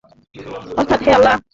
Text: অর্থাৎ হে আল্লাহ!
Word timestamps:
অর্থাৎ 0.77 0.99
হে 1.05 1.11
আল্লাহ! 1.17 1.35